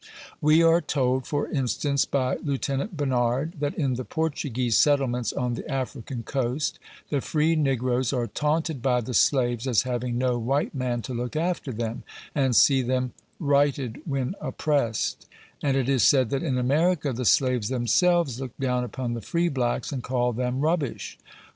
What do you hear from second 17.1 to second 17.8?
the slaves